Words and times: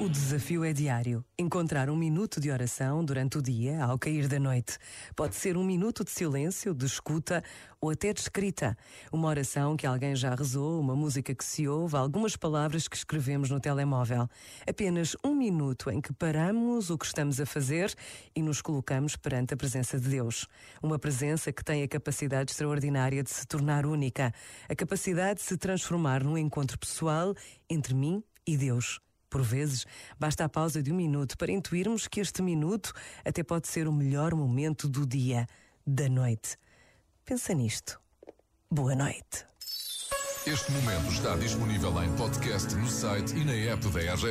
O 0.00 0.08
desafio 0.08 0.64
é 0.64 0.72
diário. 0.72 1.22
Encontrar 1.38 1.90
um 1.90 1.94
minuto 1.94 2.40
de 2.40 2.50
oração 2.50 3.04
durante 3.04 3.36
o 3.36 3.42
dia, 3.42 3.84
ao 3.84 3.98
cair 3.98 4.28
da 4.28 4.40
noite. 4.40 4.78
Pode 5.14 5.34
ser 5.34 5.58
um 5.58 5.62
minuto 5.62 6.02
de 6.02 6.10
silêncio, 6.10 6.72
de 6.72 6.86
escuta 6.86 7.44
ou 7.78 7.90
até 7.90 8.10
de 8.10 8.20
escrita. 8.20 8.74
Uma 9.12 9.28
oração 9.28 9.76
que 9.76 9.86
alguém 9.86 10.16
já 10.16 10.34
rezou, 10.34 10.80
uma 10.80 10.96
música 10.96 11.34
que 11.34 11.44
se 11.44 11.68
ouve, 11.68 11.96
algumas 11.96 12.34
palavras 12.34 12.88
que 12.88 12.96
escrevemos 12.96 13.50
no 13.50 13.60
telemóvel. 13.60 14.26
Apenas 14.66 15.14
um 15.22 15.34
minuto 15.34 15.90
em 15.90 16.00
que 16.00 16.14
paramos 16.14 16.88
o 16.88 16.96
que 16.96 17.04
estamos 17.04 17.38
a 17.38 17.44
fazer 17.44 17.94
e 18.34 18.40
nos 18.40 18.62
colocamos 18.62 19.16
perante 19.16 19.52
a 19.52 19.56
presença 19.56 20.00
de 20.00 20.08
Deus. 20.08 20.46
Uma 20.82 20.98
presença 20.98 21.52
que 21.52 21.62
tem 21.62 21.82
a 21.82 21.88
capacidade 21.88 22.52
extraordinária 22.52 23.22
de 23.22 23.28
se 23.28 23.46
tornar 23.46 23.84
única, 23.84 24.32
a 24.66 24.74
capacidade 24.74 25.40
de 25.40 25.44
se 25.44 25.58
transformar 25.58 26.24
num 26.24 26.38
encontro 26.38 26.78
pessoal 26.78 27.34
entre 27.68 27.92
mim 27.92 28.24
e 28.46 28.56
Deus. 28.56 28.98
Por 29.30 29.42
vezes, 29.42 29.86
basta 30.18 30.44
a 30.44 30.48
pausa 30.48 30.82
de 30.82 30.92
um 30.92 30.96
minuto 30.96 31.38
para 31.38 31.52
intuirmos 31.52 32.08
que 32.08 32.20
este 32.20 32.42
minuto 32.42 32.92
até 33.24 33.44
pode 33.44 33.68
ser 33.68 33.86
o 33.86 33.92
melhor 33.92 34.34
momento 34.34 34.88
do 34.88 35.06
dia, 35.06 35.46
da 35.86 36.08
noite. 36.08 36.58
Pensa 37.24 37.54
nisto. 37.54 38.00
Boa 38.68 38.96
noite. 38.96 39.46
Este 40.46 40.72
momento 40.72 41.12
está 41.12 41.36
disponível 41.36 42.02
em 42.02 42.10
podcast 42.16 42.74
no 42.74 42.88
site 42.88 43.36
e 43.36 43.44
na 43.44 43.52
app 43.52 43.86
da 43.90 44.00
RGF. 44.14 44.26